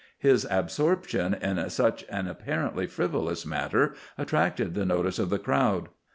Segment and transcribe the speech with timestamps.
[0.17, 5.89] His absorption in such an apparently frivolous matter attracted the notice of the crowd.